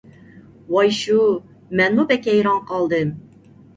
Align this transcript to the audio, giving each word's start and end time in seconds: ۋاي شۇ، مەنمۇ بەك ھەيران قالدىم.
ۋاي 0.75 0.95
شۇ، 0.99 1.17
مەنمۇ 1.81 2.07
بەك 2.13 2.31
ھەيران 2.33 2.59
قالدىم. 2.73 3.13